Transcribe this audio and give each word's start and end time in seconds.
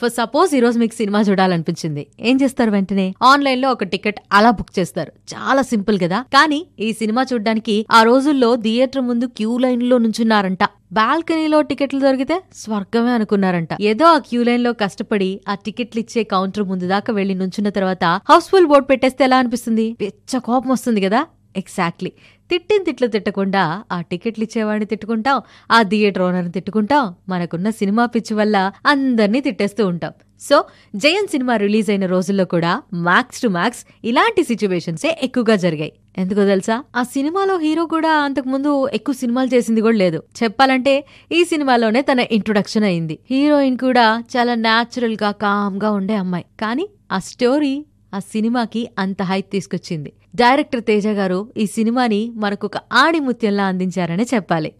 For 0.00 0.10
suppose 0.10 0.54
ఈ 0.54 0.60
రోజు 0.60 0.78
మీకు 0.78 0.94
సినిమా 0.94 1.20
చూడాలనిపించింది. 1.20 2.06
ఏం 2.20 2.38
చేస్తారు 2.42 2.70
వెంటనే? 2.70 3.14
ఆన్లైన్లో 3.22 3.70
ఒక 3.70 3.84
టికెట్ 3.84 4.20
అలా 4.32 4.50
బుక్ 4.50 4.78
చేస్తారు. 4.78 5.12
చాలా 5.34 5.62
సింపుల్ 5.62 5.98
కదా? 6.00 6.22
కానీ 6.22 6.66
ఈ 6.80 6.92
సినిమా 6.92 7.26
చూడడానికి 7.32 7.86
ఆ 7.90 8.02
రోజుల్లో 8.02 8.56
థియేటర్ 8.56 9.02
ముందు 9.02 9.26
క్యూ 9.26 9.58
లైన్లో 9.58 9.98
నుంచున్నారంట. 9.98 10.58
బాల్కనీలో 10.92 11.62
టికెట్లు 11.62 12.00
దొరికితే 12.00 12.42
స్వర్గమే 12.54 13.10
అనుకున్నారంట. 13.10 13.68
ఏదో 13.80 14.04
ఆ 14.04 14.18
క్యూ 14.18 14.42
లైన్లో 14.42 14.72
కష్టపడి 14.72 15.40
ఆ 15.48 15.54
టికెట్లు 15.54 16.00
ఇచ్చే 16.00 16.22
కౌంటర్ 16.22 16.62
ముందు 16.62 16.88
దాకా 16.88 17.12
వెళ్ళి 17.12 17.34
నుంచున్న 17.34 17.68
తర్వాత 17.68 18.04
హౌస్ఫుల్ 18.04 18.66
బోర్డు 18.66 18.86
పెట్టేస్తే 18.86 19.24
ఎలా 19.24 19.36
అనిపిస్తుంది? 19.36 19.96
పెచ్చ 20.00 20.38
కోపం 20.38 20.70
వస్తుంది 20.70 21.00
కదా? 21.00 21.26
ఎగ్జాక్ట్లీ 21.58 22.12
తిట్టిన 22.50 22.82
తిట్లు 22.82 23.06
తిట్టకుండా 23.06 23.62
ఆ 23.92 24.00
టికెట్లు 24.00 24.44
ఇచ్చేవాడిని 24.44 24.86
తిట్టుకుంటాం 24.86 25.40
ఆ 25.70 25.82
థియేటర్ 25.82 26.22
ఓనర్ని 26.22 26.52
తిట్టుకుంటాం 26.52 27.14
మనకున్న 27.28 27.70
సినిమా 27.70 28.06
పిచ్చి 28.06 28.34
వల్ల 28.34 28.72
అందరినీ 28.86 29.40
తిట్టేస్తూ 29.40 29.86
ఉంటాం. 29.86 30.12
సో 30.40 30.64
జయన్ 30.96 31.28
సినిమా 31.28 31.56
రిలీజ్ 31.56 31.90
అయిన 31.90 32.06
రోజుల్లో 32.06 32.44
కూడా 32.44 32.82
మ్యాక్స్ 32.94 33.40
టు 33.42 33.48
మ్యాక్స్ 33.48 33.82
ఇలాంటి 34.04 34.42
సిచ్యువేషన్సే 34.44 35.18
ఎక్కువగా 35.22 35.56
జరిగాయి. 35.56 35.92
ఎందుకో 36.18 36.44
తెలుసా? 36.44 36.76
ఆ 36.96 37.02
సినిమాలో 37.02 37.58
హీరో 37.58 37.86
కూడా 37.86 38.12
అంతకుముందు 38.26 38.88
ఎక్కువ 38.88 39.14
సినిమాలు 39.14 39.54
చేసింది 39.54 39.80
కూడా 39.80 39.96
లేదు. 39.96 40.22
చెప్పాలంటే 40.42 41.04
ఈ 41.32 41.44
సినిమాలోనే 41.44 42.02
తన 42.02 42.20
ఇంట్రొడక్షన్ 42.20 42.84
అయింది. 42.84 43.18
హీరోయిన్ 43.30 43.78
కూడా 43.78 44.06
చాలా 44.36 44.54
న్యాచురల్గా 44.54 45.30
కామ్గా 45.30 45.90
ఉండే 45.90 46.14
అమ్మాయి. 46.14 46.44
కానీ 46.60 46.88
ఆ 47.12 47.18
స్టోరీ 47.18 47.74
ఆ 48.14 48.18
సినిమాకి 48.18 48.90
అంత 48.98 49.22
హైప్ 49.22 49.50
తీసుకొచ్చింది. 49.52 50.12
డైరెక్టర్ 50.34 50.84
తేజ 50.84 51.06
గారు 51.06 51.52
ఈ 51.56 51.66
సినిమాని 51.66 52.32
మనకొక 52.34 52.76
ఆణిముత్యంలా 52.92 53.64
అందించారనే 53.64 54.26
చెప్పాలి. 54.34 54.72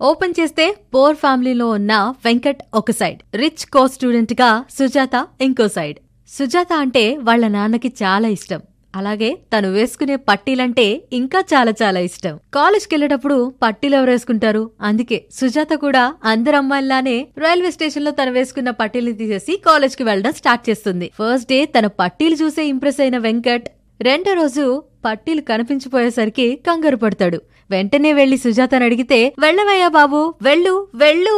ఓపెన్ 0.00 0.34
చేస్తే 0.40 0.76
పోర్ 0.94 1.16
ఫ్యామిలీలో 1.16 1.70
ఉన్న 1.70 2.14
వెంకట్ 2.24 2.62
ఒక 2.74 2.90
సైడ్ 2.90 3.36
రిచ్ 3.36 3.66
కో 3.66 3.88
స్టూడెంట్గా 3.88 4.64
సుజాత 4.70 5.26
ఇంకో 5.40 5.68
సైడ్. 5.68 5.98
సుజాత 6.28 6.72
అంటే 6.72 7.16
వాళ్ళ 7.16 7.48
నాన్నకి 7.48 7.88
చాలా 8.02 8.28
ఇష్టం. 8.28 8.60
అలాగే 8.94 9.38
తను 9.52 9.68
వేసుకునే 9.70 10.16
పట్టీలంటే 10.16 11.02
ఇంకా 11.12 11.40
చాలా 11.52 11.72
చాలా 11.82 12.00
ఇష్టం. 12.00 12.38
కాలేజ్కి 12.54 12.94
వెళ్ళేటప్పుడు 12.94 13.52
పట్టీలు 13.62 13.96
ఎవరు 13.96 14.10
వేసుకుంటారు? 14.10 14.70
అందుకే 14.80 15.24
సుజాత 15.40 15.72
కూడా 15.74 16.14
అందరు 16.24 16.56
అమ్మాయిలానే 16.56 17.16
రైల్వే 17.38 17.70
స్టేషన్లో 17.70 18.10
తను 18.10 18.32
వేసుకున్న 18.32 18.70
పట్టీలు 18.70 19.12
తీసేసి 19.12 19.56
కాలేజ్కి 19.56 20.02
వెళ్ళడం 20.02 20.32
స్టార్ట్ 20.32 20.70
చేస్తుంది. 20.70 21.08
ఫస్ట్ 21.18 21.48
డే 21.48 21.64
తన 21.64 21.86
పట్టీలు 21.86 22.34
చూసే 22.42 22.64
ఇంప్రెస్ 22.66 23.00
అయిన 23.00 23.18
వెంకట్ 23.18 23.68
రెండో 24.00 24.32
రోజు 24.32 24.82
పట్టీలు 25.04 25.40
కనిపించిపోయేసరికి 25.40 26.56
కంగారు 26.66 26.96
పడతాడు. 26.96 27.38
వెంటనే 27.70 28.12
వెళ్ళి 28.12 28.36
సుజాతను 28.36 28.84
అడిగితే 28.84 29.32
వెళ్ళవయ్యా 29.38 29.88
బాబు 29.88 30.34
వెళ్ళు 30.42 30.88
వెళ్ళు 30.94 31.34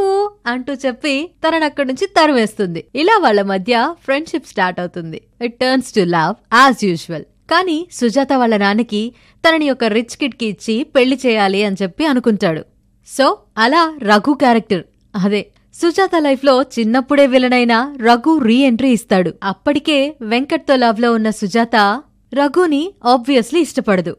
అంటూ 0.46 0.72
చెప్పి 0.72 1.30
తనని 1.44 1.64
అక్కడి 1.64 1.88
నుంచి 1.88 2.06
తరువేస్తుంది 2.06 2.84
ఇలా 2.94 3.16
వాళ్ళ 3.16 3.42
మధ్య 3.42 3.94
ఫ్రెండ్షిప్ 4.04 4.46
స్టార్ట్ 4.46 4.80
అవుతుంది. 4.80 5.20
It 5.42 5.54
turns 5.54 5.94
to 5.94 6.00
love 6.00 6.34
as 6.54 6.84
usual 6.84 7.24
కానీ 7.50 7.88
సుజాత 7.92 8.32
వాళ్ళ 8.32 8.56
నాన్నకి 8.56 9.14
తనని 9.48 9.70
ఒక 9.70 9.84
రిచ్ 9.84 10.16
కిడ్కి 10.16 10.46
ఇచ్చి 10.46 10.84
పెళ్ళి 10.84 11.20
చేయాలి 11.26 11.64
అని 11.64 11.76
చెప్పి 11.82 12.06
అనుకుంటాడు. 12.06 12.62
సో 13.06 13.38
అలా 13.58 13.98
రఘు 14.02 14.32
క్యారెక్టర్. 14.34 14.82
అదే 15.16 15.46
సుజాత 15.74 16.10
లైఫ్లో 16.18 16.62
చిన్నప్పుడే 16.62 17.26
విలనైన 17.26 17.96
రఘు 18.02 18.38
రీ 18.38 18.56
ఎంట్రీ 18.56 18.90
ఇస్తాడు. 18.90 19.34
అప్పటికే 19.44 20.16
వెంకట్తో 20.22 20.76
లవ్లో 20.76 21.12
ఉన్న 21.12 21.30
సుజాత 21.30 22.02
రఘుని 22.34 22.94
ఆబ్వియస్లీ 23.04 23.60
ఇష్టపడదు. 23.60 24.16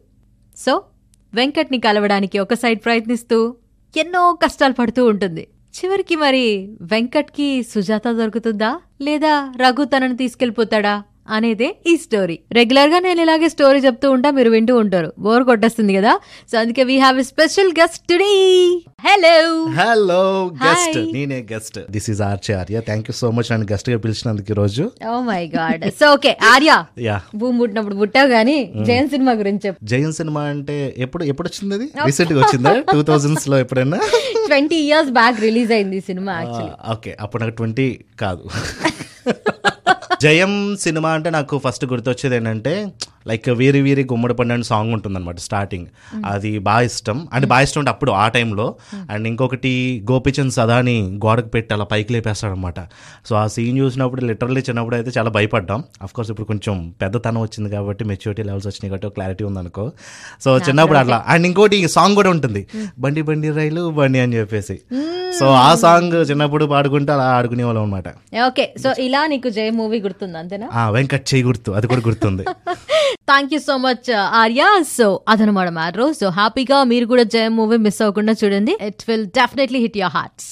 సో 0.57 0.81
వెంకట్ని 1.33 1.79
కలవడానికి 1.79 2.39
ఒక 2.39 2.53
సైడ్ 2.53 2.79
ప్రయత్నిస్తూ 2.85 3.55
ఎన్నో 3.97 4.37
కష్టాలు 4.43 4.73
పడుతూ 4.73 5.05
ఉంటుంది. 5.05 5.47
చివరికి 5.77 6.15
మరి 6.15 6.75
వెంకట్కి 6.81 7.63
సుజాత 7.63 8.07
దొరుకుతుందా? 8.07 8.79
లేదా 9.01 9.53
రఘు 9.57 9.83
తనను 9.83 10.15
తీసుకెళ్ళిపోతాడా 10.17 11.03
అనేదే 11.31 11.67
ఈ 11.87 11.95
స్టోరీ 11.97 12.35
రెగ్యులర్గా 12.51 12.99
నేను 12.99 13.21
ఇలాగే 13.21 13.49
స్టోరీ 13.49 13.79
చెప్తూ 13.79 14.11
ఉంటా 14.11 14.31
మీరు 14.31 14.49
వింటూ 14.49 14.73
ఉంటారు. 14.77 15.09
బోర్ 15.19 15.43
కొట్టేస్తుంది 15.43 15.93
కదా. 15.95 16.13
సో 16.51 16.57
అందుకే 16.57 16.83
we 16.83 16.97
have 16.97 17.19
a 17.19 17.23
special 17.23 17.71
guest 17.79 18.01
today 18.09 18.29
hello 19.05 19.33
hello 19.79 20.21
guest. 20.63 20.97
నేనే 21.13 21.39
guest 21.51 21.77
this 21.91 22.09
is 22.09 22.21
Archarya 22.21 22.79
thank 22.81 23.07
you 23.09 23.15
so 23.15 23.29
much 23.31 23.49
నన్ను 23.51 23.67
గెస్ట్గా 23.71 23.97
పిలిచినందుకు 23.97 24.51
ఈ 24.51 24.55
రోజు 24.55 24.83
ఓ 25.07 25.15
my 25.21 25.41
god 25.55 25.85
so 25.99 26.07
okay 26.13 26.33
Arya 26.51 26.71
yeah 27.01 27.17
భూమి 27.35 27.57
పుట్టినప్పుడు 27.59 27.95
పుట్టావు 27.95 28.29
గానీ 28.29 28.57
జయన్ 28.87 29.09
సినిమా 29.09 29.31
గురించి 29.33 29.63
చెప్పు. 29.67 29.79
జయన్ 29.85 30.13
సినిమా 30.13 30.43
అంటే 30.51 30.77
ఎప్పుడు 30.97 31.23
ఎప్పుడు 31.31 31.47
వచ్చింది 31.49 31.75
అది? 31.75 31.87
రీసెంట్గా 32.05 32.39
వచ్చిందా? 32.41 32.71
టూ 32.93 33.01
థౌజండ్స్లో 33.03 33.57
ఎప్పుడైనా? 33.59 33.99
ట్వంటీ 34.47 34.79
ఇయర్స్ 34.85 35.11
బ్యాక్ 35.11 35.39
రిలీజ్ 35.39 35.71
అయింది 35.71 35.97
ఈ 35.97 36.05
సినిమా 36.07 36.33
యాక్చువల్లీ 36.39 36.73
ఓకే 36.91 37.13
అప్పుడు 37.21 37.41
నాకు 37.43 37.55
ట్వంటీ 37.55 37.87
కాదు. 38.19 38.43
జయం 40.21 40.53
సినిమా 40.77 41.09
అంటే 41.09 41.29
నాకు 41.29 41.55
ఫస్ట్ 41.57 41.85
గుర్తొచ్చేది 41.85 42.35
ఏంటంటే 42.35 42.73
లైక్ 43.27 43.49
వీరి 43.49 43.81
వీరి 43.81 44.03
గుమ్మడి 44.03 44.33
పండు 44.33 44.53
అని 44.53 44.63
సాంగ్ 44.63 44.93
ఉంటుందన్నమాట 44.93 45.37
స్టార్టింగ్ 45.37 45.87
అది 46.25 46.59
బాగా 46.59 46.81
ఇష్టం. 46.81 47.27
అంటే 47.33 47.47
బాగా 47.47 47.61
ఇష్టం 47.61 47.79
అంటే 47.81 47.89
అప్పుడు 47.89 48.11
ఆ 48.11 48.27
టైంలో 48.27 48.65
అండ్ 49.09 49.27
ఇంకొకటి 49.27 49.71
గోపిచంద్ 50.11 50.51
సదాని 50.51 50.95
గోడకు 51.25 51.47
పెట్టి 51.47 51.73
అలా 51.73 51.83
పైకి 51.83 52.13
లేపేస్తాడు 52.13 52.53
అనమాట 52.53 52.79
సో 53.29 53.35
ఆ 53.35 53.47
సీన్ 53.47 53.77
చూసినప్పుడు 53.77 54.21
లిటరల్లీ 54.25 54.61
చిన్నప్పుడు 54.61 54.95
అయితే 54.95 55.11
చాలా 55.17 55.29
భయపడ్డాం. 55.29 55.83
కోర్స్ 56.15 56.31
ఇప్పుడు 56.31 56.47
కొంచెం 56.47 56.93
పెద్దతనం 57.01 57.41
వచ్చింది 57.41 57.69
కాబట్టి 57.69 58.05
మెచ్యూరిటీ 58.05 58.43
లెవెల్స్ 58.43 58.67
వచ్చినాయి 58.67 58.89
కాబట్టి 58.89 59.09
క్లారిటీ 59.09 59.43
ఉందనుకో. 59.43 59.91
సో 60.43 60.57
చిన్నప్పుడు 60.57 60.97
అట్లా. 60.97 61.25
అండ్ 61.27 61.47
ఇంకోటి 61.47 61.87
సాంగ్ 61.87 62.15
కూడా 62.15 62.29
ఉంటుంది. 62.29 62.67
బండి 62.99 63.21
బండి 63.21 63.49
రైలు 63.51 63.89
బండి 63.89 64.19
అని 64.19 64.35
చెప్పేసి. 64.35 64.77
సో 65.39 65.45
ఆ 65.61 65.75
సాంగ్ 65.75 66.15
చిన్నప్పుడు 66.29 66.65
పాడుకుంటే 66.65 67.11
అలా 67.11 67.23
ఆడుకునే 67.23 67.63
వాళ్ళం 67.63 67.83
అనమాట 67.83 68.07
ఓకే 68.47 68.73
సో 68.83 68.93
ఇలా 68.99 69.27
నీకు 69.27 69.49
జయ 69.49 69.69
మూవీ 69.69 70.01
గుర్తుంది 70.01 70.37
అంతేనా? 70.37 70.67
వెంకట్ 70.89 71.33
చేయి 71.33 71.43
గుర్తు. 71.43 71.71
అది 71.71 71.87
కూడా 71.87 72.01
గుర్తుంది. 72.07 72.43
Thank 73.13 73.53
you 73.53 73.59
so 73.59 73.77
much 73.77 74.11
Arya 74.15 74.83
so 74.97 75.19
అదనమాట 75.29 75.69
మ్యాటర్ 75.69 76.13
సో 76.13 76.29
హ్యాపీగా 76.29 76.83
మీరు 76.83 77.05
కూడా 77.05 77.23
జయం 77.23 77.55
మూవీ 77.55 77.77
మిస్ 77.77 78.01
అవ్వకుండా 78.01 78.35
చూడండి. 78.43 78.77
It 78.81 79.03
will 79.07 79.27
definitely 79.27 79.79
hit 79.79 79.97
your 79.97 80.13
hearts 80.17 80.51